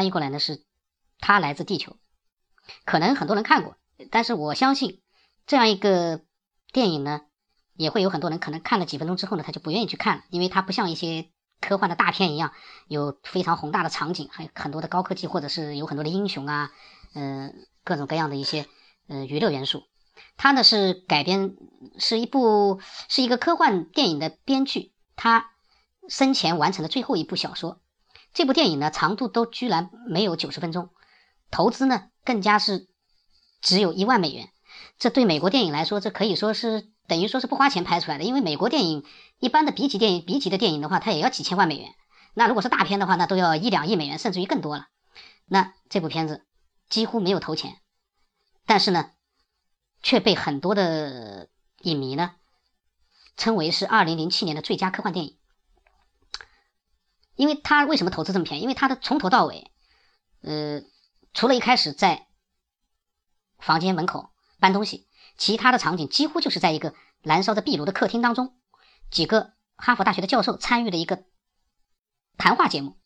[0.00, 0.64] 翻译过来呢是
[1.20, 1.94] “他来自地球”，
[2.86, 3.76] 可能很多人看过，
[4.10, 5.02] 但是我相信
[5.46, 6.22] 这样一个
[6.72, 7.20] 电影呢，
[7.74, 11.28] 也会有很多人可能看了几分钟之后呢，他就不愿意去看了，因为它不像一些
[11.60, 12.54] 科幻的大片一样，
[12.88, 16.70] 有非常宏大的场景，还有很多的高科技，或者是有很多的英雄啊，
[17.12, 18.64] 嗯，各种各样的一些
[19.06, 19.82] 呃娱乐元素。
[20.38, 21.56] 它呢是改编，
[21.98, 22.80] 是一部
[23.10, 25.50] 是一个科幻电影的编剧，他
[26.08, 27.82] 生前完成的最后一部小说。
[28.32, 30.90] 这部电影呢长度都居然没有九十分钟，
[31.50, 32.88] 投资呢更加是
[33.60, 34.50] 只有一万美元。
[34.98, 38.24] 这对美国电影来说，这可以说是等于说是不花钱拍出来的。
[38.24, 39.04] 因为美国电影
[39.38, 41.94] 一般的 B 级电影、B 级的电影的话，它也要几千万美元。
[42.34, 44.88] 那如果是大片的话，那都要一两亿美元，甚至于更多了。
[45.46, 46.46] 那这部片子
[46.88, 47.76] 几乎没有投钱，
[48.66, 49.10] 但是呢。
[50.02, 51.50] 却被很多的
[51.82, 52.30] 影迷呢
[53.36, 55.36] 称为是二零零七年的最佳科幻电影，
[57.36, 58.62] 因为他为什么投资这么便宜？
[58.62, 59.70] 因为他的从头到尾，
[60.42, 60.82] 呃，
[61.32, 62.26] 除了一开始在
[63.58, 68.54] 房间门口搬东西，其他的场景几乎就是在一个燃烧着壁炉的客厅当中，
[69.10, 71.24] 几个哈佛大学的教授参与的一个
[72.36, 72.98] 谈话节目，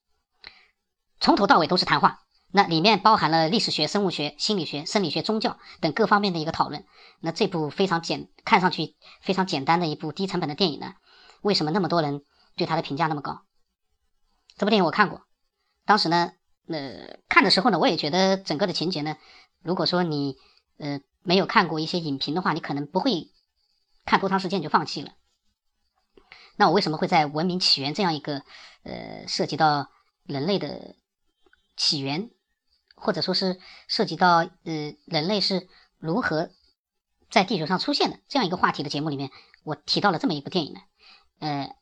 [1.20, 2.20] 从头到尾都是谈话。
[2.56, 6.86] 那里面包含了历史学、生物学、心理学、生理学、宗教等各方面的一个讨论。
[7.19, 10.94] 那这部非常简，看上去非常简单的一部低成本的电影呢，
[11.42, 12.22] 为什么那么多人
[12.55, 13.42] 对它的评价那么高？
[14.56, 15.22] 这部电影我看过，
[15.84, 16.33] 当时呢，
[16.69, 19.16] 呃，看的时候呢，我也觉得整个的情节呢，
[19.62, 20.36] 如果说你
[20.78, 23.30] 呃没有看过一些影评的话，你可能不会
[24.05, 25.12] 看多长时间就放弃了。
[26.56, 28.42] 那我为什么会在文明起源这样一个
[28.82, 29.91] 呃涉及到
[30.25, 30.97] 人类的
[31.77, 32.30] 起源？
[32.97, 36.48] 或者说是涉及到呃人类是如何
[37.28, 39.30] 在地球上出现的这样一个话题的节目里面，
[39.64, 40.80] 我提到了这么一部电影呢。
[41.41, 41.77] 呃，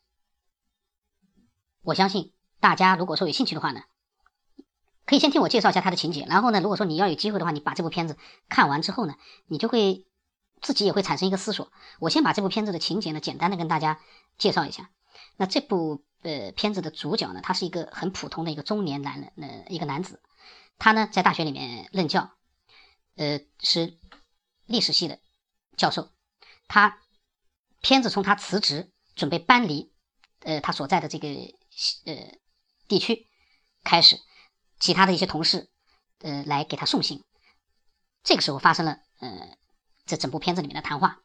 [1.83, 2.32] 我相信
[2.63, 3.83] 大家如果说有兴趣的话呢，
[5.05, 9.15] 可以先听我介绍一下它的情节，然后呢，如果说你要有机会的话，你把这部片子看完之后呢，
[9.47, 10.05] 你就会
[10.61, 11.73] 自己也会产生一个思索。
[11.99, 13.99] 我先把这部片子的情节呢简单的跟大家
[14.37, 14.89] 介绍一下。
[15.35, 20.21] 那这部呃片子的主角呢，他是一个很普通的一个中年男人，呃一个男子。
[20.77, 22.31] 他呢，在大学里面任教，
[23.17, 23.97] 呃，是
[24.67, 25.19] 历史系的
[25.75, 26.07] 教授。
[26.69, 26.97] 他
[27.81, 29.91] 片子从他辞职准备搬离，
[30.39, 31.27] 呃，他所在的这个
[32.05, 32.37] 呃
[32.87, 33.27] 地区
[33.83, 34.19] 开始，
[34.79, 35.69] 其他的一些同事，
[36.19, 37.23] 呃，来给他送信。
[38.23, 39.57] 这个时候发生了，呃，
[40.05, 41.19] 这整部片子里面的谈话。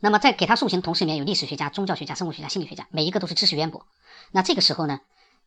[0.00, 3.86] 那么在给他送行的同事里面有历史学家、宗教学家、生物学家、心理学家，每一个都是知识渊博。
[4.32, 5.00] 那这个时候呢？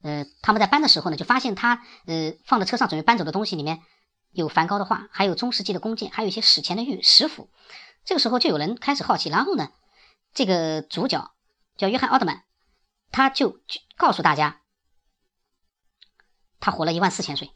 [0.03, 3.81] 呃，他们在搬的时候呢，就发现他呃放在车上准备搬走的东西里面
[4.31, 7.49] 有梵高的画，还有中世纪的弓箭，还有一些史前的玉石斧。
[8.05, 9.71] 这个时候就有人开始好奇，然后呢，
[10.35, 11.31] 这个主角
[11.77, 12.43] 叫约翰奥特曼，
[13.11, 13.59] 他就
[13.95, 14.61] 告诉大家，
[16.67, 17.49] 他活了一万四千岁。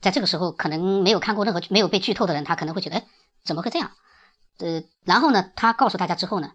[0.00, 3.06] 在这个时候，可能没有看过任何没有被剧透的人，他可能会觉得，哎，
[3.44, 3.92] 怎么会这样？
[4.56, 6.54] 呃，然后呢，他告诉大家之后呢，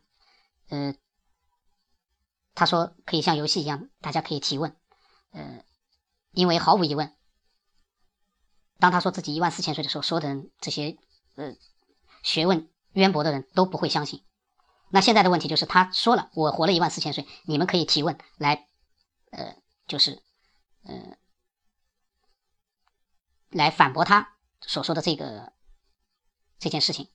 [0.69, 0.95] 呃。
[2.55, 4.75] 他说：“可以像游戏一样，大家可以提问。
[5.31, 5.63] 呃，
[6.31, 7.15] 因为毫无疑问，
[8.77, 10.97] 当他说自己一万四千岁的时候，所有的人这些
[11.35, 11.53] 呃
[12.23, 14.25] 学问渊博的人都不会相信。
[14.89, 18.67] 那现在的问题就是，他说了我活了一万四千岁，你们可以提问来，
[19.31, 19.55] 呃，
[19.87, 20.21] 就是
[20.83, 21.17] 呃
[23.49, 25.53] 来反驳他所说的这个
[26.59, 27.09] 这件事情。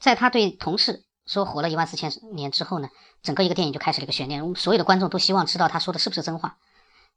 [0.00, 2.88] 在他对同事。”说活了一万四千年之后呢，
[3.20, 6.56] 整个一个电影就开始了一个悬念，所有的观众都希望知道他说的是不是真话。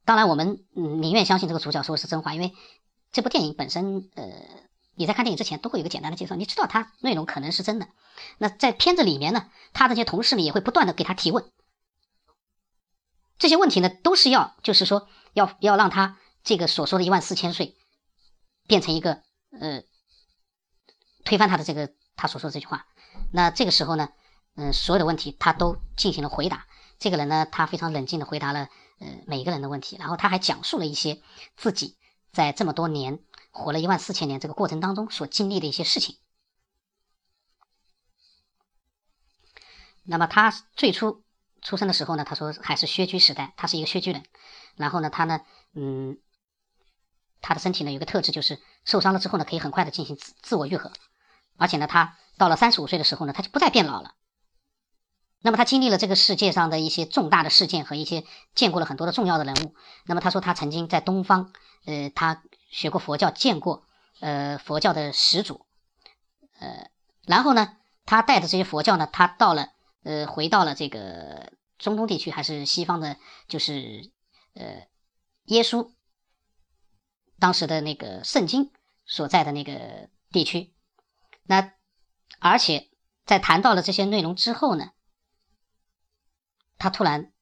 [0.04, 2.56] 当然，我们宁愿相信这个主角说的是真话，因为
[3.12, 4.26] 这部电影本身，呃，
[4.96, 7.88] 你在看电影之前都会有个简单的介绍，你知道它内容可能是真的。
[8.40, 11.52] 那在片子里面呢，他这些同事呢也会不断的给他提问，
[13.40, 17.78] 这些问题呢都是要，就是说要要让他这个所说的一万四千岁
[18.68, 19.24] 变成一个
[19.60, 19.82] 呃
[21.24, 22.86] 推翻他的这个他所说的这句话。
[23.32, 24.10] 那这个时候呢，
[24.56, 26.68] 嗯，所有的问题他都进行了回答。
[27.00, 28.70] 这个人呢，他非常冷静的回答了
[29.00, 31.22] 呃每个人的问题，然后他还讲述了一些
[31.56, 31.98] 自己
[32.34, 33.20] 在这么多年
[33.52, 36.18] 活了一万四千年这个过程当中所经历的一些事情。
[40.04, 41.24] 那么他最初
[41.62, 44.24] 出生的时候呢，他说还是薛居时代，他是一个薛居人。
[44.76, 45.42] 然后呢，他呢，
[45.74, 46.18] 嗯，
[47.42, 50.92] 他的身体呢有个特质，就是受伤了之后呢，可以很快的进行自自我愈合，
[51.58, 52.18] 而且呢，他。
[52.38, 54.14] 到了三十五岁的时候呢，他就不再变老了。
[55.42, 58.24] 那么他经历了这个世界上的一些重大的事件和一些
[58.56, 59.76] 见过了很多的重要的人物。
[60.06, 61.52] 那么他说他曾经在东方，
[61.84, 62.42] 呃，他
[62.72, 63.84] 学过佛教，见过
[64.22, 65.66] 呃佛教的始祖，
[66.60, 66.90] 呃，
[67.26, 67.76] 然后呢，
[68.06, 69.74] 他带着这些佛教呢，他到了
[70.04, 73.18] 呃回到了这个中东地区还是西方的，
[73.48, 74.12] 就是
[74.54, 74.88] 呃
[75.46, 75.92] 耶稣
[77.40, 78.72] 当时的那个圣经
[79.06, 80.74] 所在的那个地区。
[81.44, 81.74] 那
[82.40, 82.90] 而且
[83.26, 84.92] 在谈到了这些内容之后呢，
[86.78, 87.34] 他突然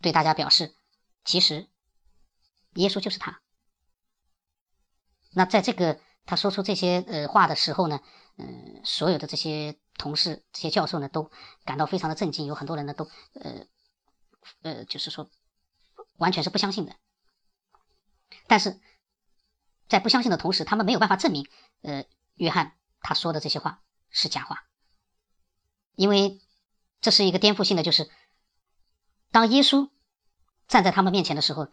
[0.00, 0.76] 对大家表示，
[1.24, 1.68] 其实
[2.74, 3.40] 耶稣就是他。
[5.32, 8.00] 那在这个他说出这些呃话的时候呢，
[8.36, 11.30] 嗯，所有的这些同事、这些教授呢，都
[11.64, 13.04] 感到非常的震惊，有很多人呢都
[13.34, 13.66] 呃
[14.62, 15.30] 呃，就是说
[16.16, 16.94] 完全是不相信的。
[18.46, 18.80] 但是
[19.88, 21.48] 在不相信的同时，他们没有办法证明
[21.82, 22.04] 呃
[22.34, 24.64] 约翰他说的这些话是假话，
[25.94, 26.40] 因为
[27.00, 28.10] 这是一个颠覆性的，就是
[29.30, 29.90] 当耶稣
[30.68, 31.68] 站在他们面前的时候，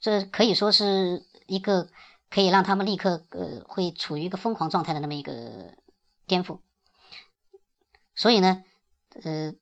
[0.00, 1.90] 这可以说是一个。
[2.28, 5.76] 可以让他们立刻呃会处于一个疯狂状态的那么一个
[6.26, 6.58] 颠覆，
[8.16, 8.64] 所以呢，
[9.22, 9.54] 呃，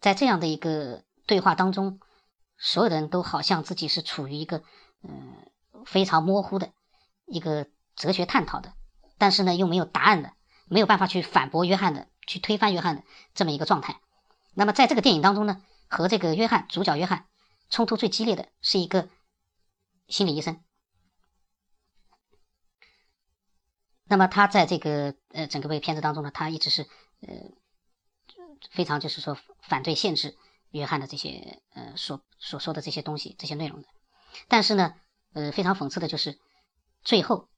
[0.00, 2.00] 在这样的一个对话当中，
[2.56, 4.64] 所有的人都好像自己是处于一个
[5.02, 5.36] 嗯
[5.84, 6.72] 非常模糊的
[7.26, 8.72] 一个哲学探讨的，
[9.18, 10.32] 但是呢又没有答案的，
[10.66, 13.04] 没有办法去反驳约翰的，去推翻约翰的
[13.34, 14.00] 这么一个状态。
[14.54, 17.26] 那么在这个电影当中呢，和这个约翰主角约翰
[17.68, 19.08] 冲突最激烈的是一个
[20.08, 20.62] 心理医生。
[24.06, 26.86] 那么他在这个呃整个部片子当中呢，他一直是
[27.26, 27.34] 呃
[28.70, 30.36] 非常就是说反对限制
[30.70, 33.88] 约翰的这些呃所所说的这些东西这些内容的。
[34.48, 34.94] 但是呢，
[35.32, 36.38] 呃非常讽刺的就是
[37.02, 37.48] 最后，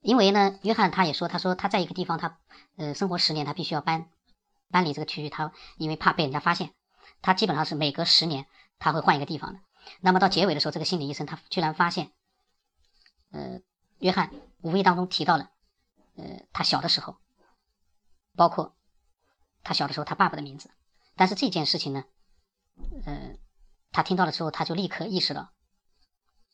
[0.00, 2.38] 因为呢约翰他也说，他说他在一个地方他
[2.76, 4.10] 呃生活十年，他必须要搬
[4.70, 6.72] 搬离这个区域，他因为怕被人家发现，
[7.22, 8.46] 他基本上是每隔十年
[8.78, 9.60] 他会换一个地方的。
[10.00, 12.12] 那么到结尾的时候，这个心理医生他居然发现，
[13.32, 13.60] 呃
[13.98, 14.30] 约翰。
[14.62, 15.48] 无意当中提到了，
[16.16, 17.16] 呃，他小的时候，
[18.40, 18.74] 包括
[19.62, 20.70] 他小的时候他爸爸的名字，
[21.14, 22.06] 但是这件事情呢，
[23.04, 23.36] 呃，
[23.92, 25.50] 他听到了之后，他就立刻意识到，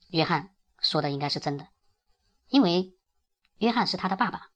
[0.09, 1.69] 约翰说的应该是真的，
[2.49, 2.97] 因为
[3.59, 4.51] 约翰是他的爸爸，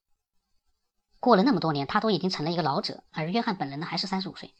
[1.21, 4.53] 过了那么多年，他都已经成了一个老者，而约翰本人呢还是三十五岁，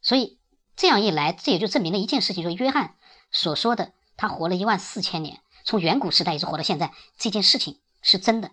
[0.00, 0.40] 所以
[0.76, 2.96] 这样一来，这也就证明了一件事情，就约翰
[3.30, 7.82] 所说的他活了一万四千年，从远古时代一直活到现在这件事情。
[8.00, 8.52] 是真的，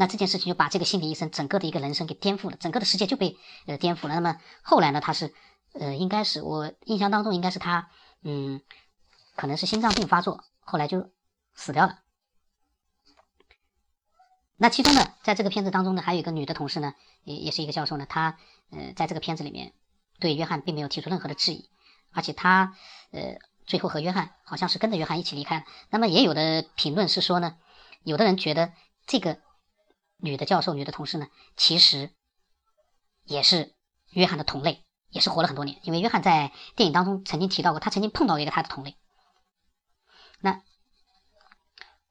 [0.00, 3.36] 那这件事情就把这个心理医生整个的一个人生给颠覆了，整个的世界就被
[3.66, 4.14] 呃颠覆了。
[4.14, 5.34] 那么后来呢，他是
[5.72, 7.90] 呃，应该是我印象当中应该是他
[8.22, 8.60] 嗯，
[9.34, 11.10] 可能是心脏病发作，后来就
[11.52, 11.98] 死掉了。
[14.56, 16.94] 那其中呢，在这个片子当中呢，还有一个女的同事呢，
[17.24, 18.38] 也也是一个教授呢，她
[18.70, 19.72] 呃，在这个片子里面
[20.20, 21.68] 对约翰并没有提出任何的质疑，
[22.12, 22.76] 而且她
[23.10, 25.64] 呃，最后和约翰好像是跟着约翰一起离开了。
[25.90, 27.56] 那么也有的评论是说呢。
[28.04, 28.72] 有的人觉得
[29.06, 29.38] 这个
[30.18, 32.14] 女的教授、女的同事呢，其实
[33.24, 33.74] 也是
[34.10, 35.80] 约翰的同类，也是活了很多年。
[35.82, 38.96] 因为约翰在电影当中曾经提到过，他曾经碰到一个他的同类。
[40.40, 40.62] 那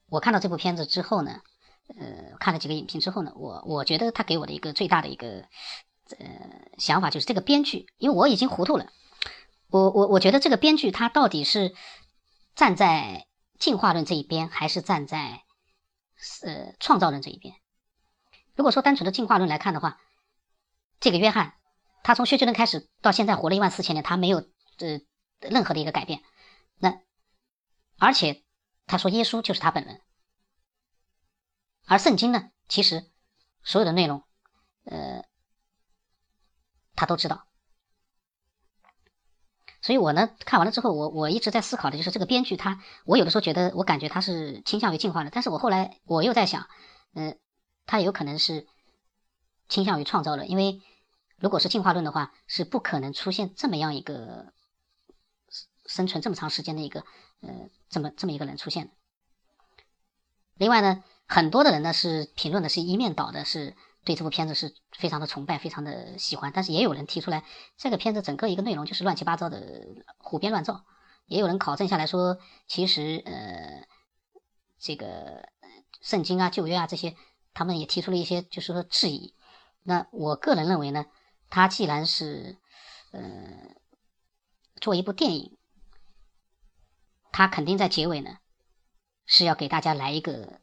[0.07, 1.42] 我看到这部片子之后呢，
[2.00, 5.45] 呃，看了几个影评之后呢，我我觉得他给我的一个最大的一个
[6.18, 6.27] 呃
[6.77, 8.88] 想法就是这个编剧，因为我已经糊涂了。
[9.69, 11.75] 我我我觉得这个编剧他到底是
[12.56, 13.27] 站在
[13.59, 15.44] 进化论这一边，还是站在？
[16.42, 17.54] 呃，创造论这一边，
[18.57, 20.01] 如果说单纯的进化论来看的话，
[21.00, 21.54] 这个约翰，
[22.04, 25.00] 他从薛定谔开始到现在活了一万四千年，他没有呃
[25.39, 26.24] 任何的一个改变。
[26.80, 27.00] 那
[28.00, 28.44] 而且
[28.87, 30.02] 他说耶稣就是他本人，
[31.85, 33.11] 而圣经呢，其实
[33.64, 34.23] 所有的内容，
[34.85, 35.23] 呃，
[36.95, 37.45] 他都知道。
[39.83, 46.68] 所以我呢看完了之后，我我一直在思考的就是这个编剧他，我有的时候觉得我感觉他是倾向于进化的，但是我后来我又在想，
[47.14, 47.40] 嗯，
[47.87, 48.67] 他有可能是
[49.67, 50.79] 倾向于创造论，因为
[51.39, 54.53] 如果是进化论的话，是不可能出现这么样一个
[55.87, 57.03] 生存这么长时间的一个
[57.41, 58.94] 呃这么这么一个人出现的。
[60.53, 63.75] 另外呢，很多的人呢是评论的是一面倒的，是。
[64.06, 67.44] 对这部片子是非常的崇拜，非常的喜欢，但是也有人提出来，
[67.75, 69.59] 这个片子整个一个内容就是乱七八糟的
[70.17, 70.85] 胡编乱造。
[71.25, 73.85] 也有人考证下来说，其实呃，
[74.79, 75.49] 这个
[75.99, 77.17] 圣经啊、旧约啊这些，
[77.57, 79.33] 他们也提出了一些就是说质疑。
[79.81, 81.07] 那我个人认为呢，
[81.49, 82.57] 他既然是
[83.11, 83.21] 呃
[84.80, 85.57] 做一部电影，
[87.31, 88.37] 他肯定在结尾呢
[89.26, 90.61] 是要给大家来一个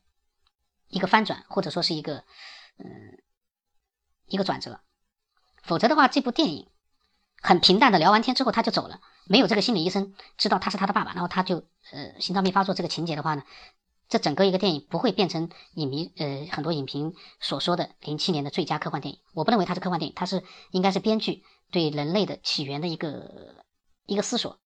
[0.87, 2.25] 一个翻转，或者说是一个
[2.79, 3.19] 嗯。
[4.27, 4.81] 一个转折，
[5.63, 6.71] 否则的话，这部电影
[7.43, 13.45] 很平淡的聊完天之后他就走了，没有这个心理医生知道他是他的爸爸，然后他就呃心脏病发作这个情节的话呢，
[14.09, 19.21] 这整个一个电影不会变成影迷呃很多影评所说的零七年的最佳科幻电影。
[19.33, 23.65] 我不认为它是科幻电影，它是应该是编剧对人类的起源的一个
[24.07, 24.61] 一个思索。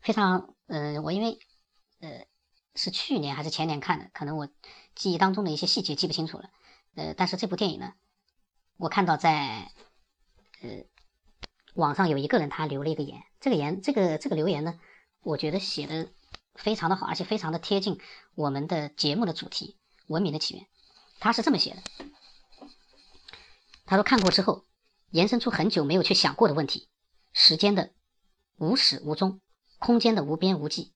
[0.00, 1.40] 非常，呃，我因为，
[1.98, 2.26] 呃，
[2.76, 4.48] 是去年还是前年看的，可能我
[4.94, 6.50] 记忆当中的一些细节记不清楚了，
[6.94, 7.92] 呃，但是这部电影呢，
[8.76, 9.72] 我看到在，
[10.62, 10.84] 呃，
[11.74, 14.78] 网上有一个人他留了一个言，这个言，这个这个留言呢，
[15.22, 16.12] 我觉得写的
[16.56, 18.00] 非常的好，而且非常的贴近
[18.34, 20.66] 我们的节目的主题——文明的起源。
[21.20, 21.82] 他是这么写的，
[23.84, 24.64] 他说看过之后，
[25.10, 26.88] 延伸出很久没有去想过的问题：
[27.32, 27.92] 时间的
[28.56, 29.40] 无始无终。
[29.78, 30.94] 空间的无边无际，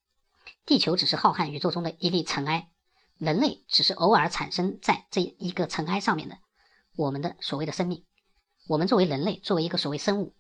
[0.65, 2.71] 地球只是浩瀚宇宙中的一粒尘埃，
[3.19, 6.39] 人类只是偶尔产生在这一个尘埃上面的
[6.97, 8.07] 我们的所谓的生命。
[8.67, 10.35] 我们作为人类，作为一个所谓生物，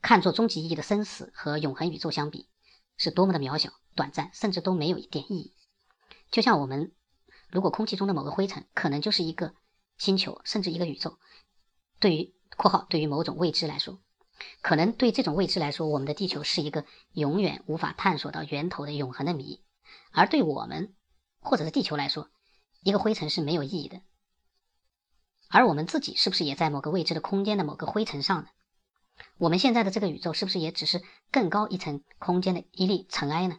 [0.00, 2.48] 看作终极意义的生死和永恒宇宙相比，
[2.96, 5.54] 是多么的渺小、短暂，甚至都没有一点意义。
[6.30, 6.92] 就像我们，
[7.50, 9.54] 如果空气中的某个灰尘可能就是一个
[9.98, 11.18] 星球，甚至一个宇宙，
[12.00, 14.00] 对于（括号对于某种未知来说）。
[14.60, 19.60] 可能对这种未知来说，我们的地球是一个永远无法探索到源头的永恒的谜；
[20.10, 20.94] 而对我们，
[21.40, 22.30] 或者是地球来说，
[22.82, 24.00] 一个灰尘是没有意义的。
[25.48, 28.48] 而我们自己是不是也在某个未知的空间的某个灰尘上呢？
[29.38, 33.58] 我们现在的这个宇宙是不是也只是更高一层空间的一粒尘埃呢？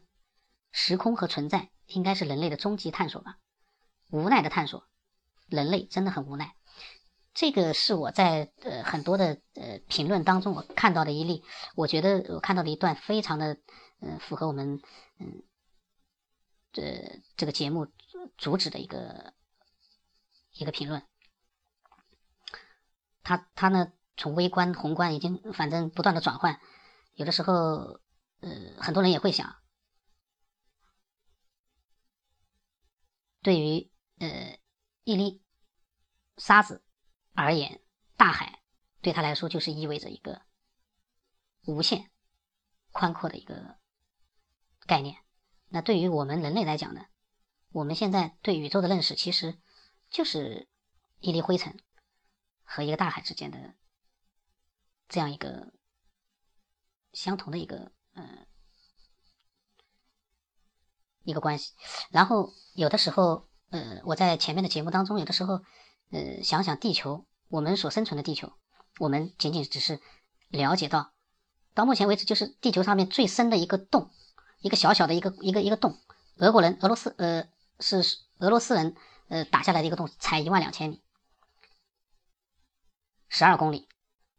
[0.72, 3.38] 时空和存在应该是人类的终极探索吧？
[4.10, 4.88] 无奈的探索，
[5.48, 6.55] 人类真的很无奈。
[7.33, 11.43] 这个是我在呃很多的呃评论当中我看到的一例，
[11.75, 13.57] 我觉得我看到的一段非常的
[14.00, 14.81] 呃符合我们
[15.19, 15.43] 嗯
[16.72, 17.88] 这这个节目
[18.38, 19.33] 主旨的一个
[20.53, 21.01] 一个评论。
[23.24, 26.60] 他他呢从微观宏观已经反正不断的转换，
[27.15, 28.00] 有的时候
[28.39, 29.55] 呃很多人也会想，
[33.41, 34.58] 对于呃
[35.03, 35.43] 一粒
[36.38, 36.84] 沙子。
[37.36, 37.82] 而言，
[38.15, 38.62] 大海
[39.01, 40.43] 对他来说就是意味着一个
[41.65, 42.12] 无限
[42.91, 43.79] 宽阔的一个
[44.86, 45.24] 概念。
[45.70, 47.08] 那对于我们人类来讲呢，
[47.72, 49.60] 我们现在对宇宙的认识其实
[50.12, 50.70] 就是
[51.22, 51.84] 一粒灰尘
[52.62, 53.74] 和一个大海之间的
[55.13, 55.72] 这样一个
[57.13, 58.48] 相同的一个呃
[61.24, 61.74] 一个关系。
[62.10, 65.62] 然后有的时候，呃，我在前面的节目当中，有的时候。
[66.12, 68.53] 呃，想想地球，我们所生存的地球，
[69.00, 70.00] 我们仅仅只是
[70.50, 71.12] 了解到，
[71.74, 74.12] 到目前为止就是地球上面最深的一个洞，
[74.60, 75.98] 一个小小的一个一个一个洞。
[76.38, 78.03] 俄国人，俄罗斯，呃，是
[78.38, 78.96] 俄罗斯人，
[79.27, 81.01] 呃，打下来的一个洞，才一万两千米，
[83.27, 83.88] 十二公里，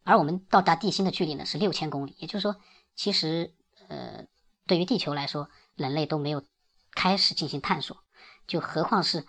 [0.05, 2.15] 而我们到达地心的距离呢是六千公里。
[2.19, 2.61] 也就是说，
[2.93, 3.55] 其实，
[3.89, 4.27] 呃，
[4.67, 6.45] 对于地球来说，人类都没有
[6.91, 8.05] 开始进行探索，
[8.45, 9.25] 就何况是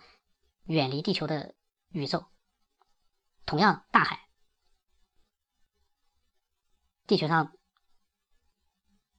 [0.64, 1.54] 远离地球的
[1.88, 2.26] 宇宙。
[3.46, 4.28] 同样，大海，
[7.06, 7.52] 地球上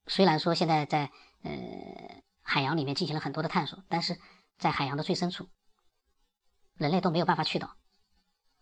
[0.05, 1.11] 虽然说现在在
[1.41, 4.19] 呃海洋里面进行了很多的探索，但是
[4.57, 5.49] 在海洋的最深处，
[6.75, 7.77] 人类都没有办法去到。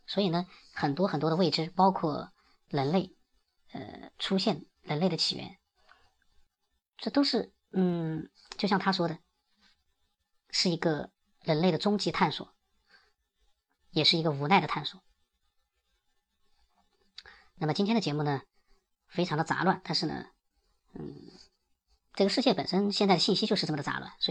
[0.08, 2.32] 所以呢，很多很多的未知，包括
[2.68, 3.16] 人类
[3.72, 5.60] 呃出现、人类的起源，
[6.98, 9.20] 这都是嗯，就像他说的，
[10.50, 12.56] 是一个人类的终极探索，
[13.92, 15.04] 也是一个无奈的探索。
[17.56, 18.42] 那么今天的节目呢，
[19.08, 20.28] 非常的杂乱，但是呢，
[20.94, 21.32] 嗯，
[22.14, 24.24] 这个世界本身现在的信息就是这么的杂乱，所以。